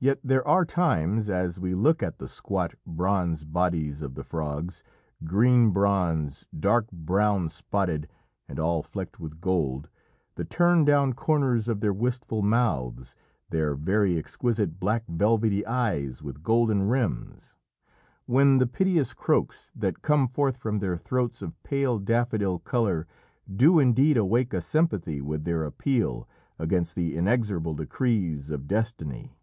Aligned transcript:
Yet 0.00 0.16
are 0.24 0.28
there 0.42 0.64
times, 0.64 1.30
as 1.30 1.60
we 1.60 1.72
look 1.72 2.02
at 2.02 2.18
the 2.18 2.26
squat, 2.26 2.74
bronze 2.84 3.44
bodies 3.44 4.02
of 4.02 4.16
the 4.16 4.24
frogs 4.24 4.82
green 5.22 5.70
bronze, 5.70 6.44
dark 6.58 6.90
brown 6.90 7.48
spotted, 7.48 8.08
and 8.48 8.58
all 8.58 8.82
flecked 8.82 9.20
with 9.20 9.40
gold, 9.40 9.88
the 10.34 10.44
turned 10.44 10.84
down 10.86 11.12
corners 11.12 11.68
of 11.68 11.78
their 11.78 11.92
wistful 11.92 12.42
mouths, 12.42 13.14
their 13.50 13.76
very 13.76 14.18
exquisite 14.18 14.80
black 14.80 15.04
velvety 15.06 15.64
eyes 15.64 16.24
with 16.24 16.42
golden 16.42 16.82
rims 16.88 17.56
when 18.26 18.58
the 18.58 18.66
piteous 18.66 19.14
croaks 19.14 19.70
that 19.76 20.02
come 20.02 20.26
forth 20.26 20.56
from 20.56 20.78
their 20.78 20.96
throats 20.98 21.40
of 21.40 21.62
pale 21.62 22.00
daffodil 22.00 22.58
colour 22.58 23.06
do 23.54 23.78
indeed 23.78 24.16
awake 24.16 24.52
a 24.52 24.60
sympathy 24.60 25.22
with 25.22 25.44
their 25.44 25.62
appeal 25.64 26.28
against 26.58 26.96
the 26.96 27.16
inexorable 27.16 27.74
decrees 27.74 28.50
of 28.50 28.66
destiny. 28.66 29.38